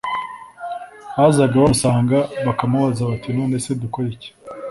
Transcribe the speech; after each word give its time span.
Bazaga 1.17 1.55
bamusanga 1.61 2.17
bakamubaza 2.45 3.01
bati:'' 3.09 3.27
None 3.37 3.55
se 3.63 3.71
dukore 3.81 4.07
iki?'' 4.15 4.29